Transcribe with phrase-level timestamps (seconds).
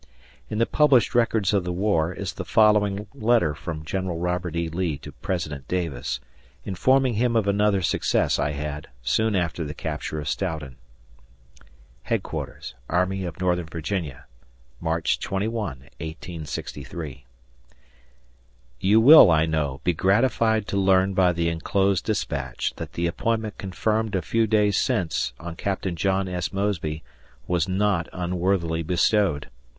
[0.49, 4.67] In the published records of the war is the following letter from General Robert E.
[4.67, 6.19] Lee to President Davis,
[6.65, 10.77] informing him of another success I had soon after the capture of Stoughton:
[12.01, 14.25] Headquarters, Army of Northern Virginia,
[14.79, 17.27] March 21, 1863.
[18.79, 23.59] You will, I know, be gratified to learn by the enclosed despatch that the appointment
[23.59, 26.51] conferred a few days since on Captain John S.
[26.51, 27.03] Mosby
[27.47, 29.47] was not unworthily bestowed.